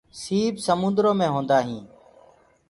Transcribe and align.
سيپ 0.21 0.55
سموُندرو 0.65 1.11
مي 1.19 1.27
هيندآ 1.33 1.57
هينٚ۔ 1.65 1.89